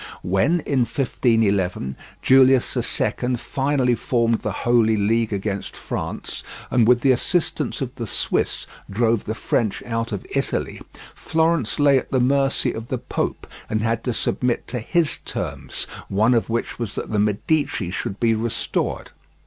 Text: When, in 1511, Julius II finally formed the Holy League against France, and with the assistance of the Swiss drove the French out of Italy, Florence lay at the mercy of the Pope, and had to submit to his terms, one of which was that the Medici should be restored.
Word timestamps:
When, 0.23 0.61
in 0.61 0.79
1511, 0.79 1.95
Julius 2.23 2.75
II 2.75 3.35
finally 3.35 3.93
formed 3.93 4.39
the 4.39 4.51
Holy 4.63 4.97
League 4.97 5.31
against 5.31 5.77
France, 5.77 6.43
and 6.71 6.87
with 6.87 7.01
the 7.01 7.11
assistance 7.11 7.81
of 7.81 7.93
the 7.97 8.07
Swiss 8.07 8.65
drove 8.89 9.25
the 9.25 9.35
French 9.35 9.83
out 9.83 10.11
of 10.11 10.25
Italy, 10.31 10.81
Florence 11.13 11.79
lay 11.79 11.99
at 11.99 12.09
the 12.11 12.19
mercy 12.19 12.73
of 12.73 12.87
the 12.87 12.97
Pope, 12.97 13.45
and 13.69 13.81
had 13.81 14.03
to 14.05 14.11
submit 14.11 14.65
to 14.69 14.79
his 14.79 15.17
terms, 15.23 15.85
one 16.07 16.33
of 16.33 16.49
which 16.49 16.79
was 16.79 16.95
that 16.95 17.11
the 17.11 17.19
Medici 17.19 17.91
should 17.91 18.19
be 18.19 18.33
restored. 18.33 19.11